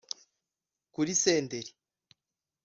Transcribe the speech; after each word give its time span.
Kuri 0.93 1.11
Senderi 1.21 1.69